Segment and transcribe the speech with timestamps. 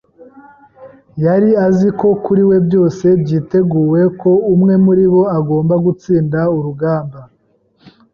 [1.25, 7.19] Yari azi ko kuri we byose byiteguwe, ko umwe muri bo agomba gutsinda urugamba,